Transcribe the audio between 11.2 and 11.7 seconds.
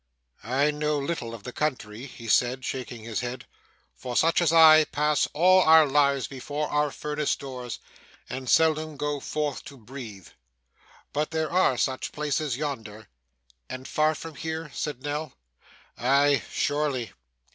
there